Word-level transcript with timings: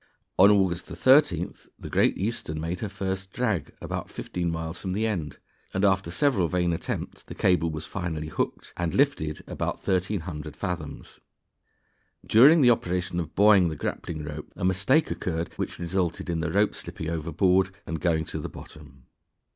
On 0.39 0.49
August 0.49 0.87
13th 0.87 1.69
the 1.77 1.87
Great 1.87 2.17
Eastern 2.17 2.59
made 2.59 2.79
her 2.79 2.89
first 2.89 3.31
drag, 3.31 3.75
about 3.79 4.09
fifteen 4.09 4.49
miles 4.49 4.81
from 4.81 4.93
the 4.93 5.05
end, 5.05 5.37
and, 5.75 5.85
after 5.85 6.09
several 6.09 6.47
vain 6.47 6.73
attempts, 6.73 7.21
the 7.21 7.35
cable 7.35 7.69
was 7.69 7.85
finally 7.85 8.29
hooked 8.29 8.73
and 8.75 8.95
lifted 8.95 9.43
about 9.45 9.75
1,300 9.75 10.55
fathoms. 10.55 11.19
During 12.25 12.61
the 12.61 12.71
operation 12.71 13.19
of 13.19 13.35
buoying 13.35 13.69
the 13.69 13.75
grappling 13.75 14.23
rope, 14.23 14.51
a 14.55 14.65
mistake 14.65 15.11
occurred 15.11 15.51
which 15.57 15.77
resulted 15.77 16.31
in 16.31 16.39
the 16.39 16.51
rope 16.51 16.73
slipping 16.73 17.07
overboard 17.11 17.69
and 17.85 18.01
going 18.01 18.25
to 18.25 18.39
the 18.39 18.49
bottom. 18.49 19.05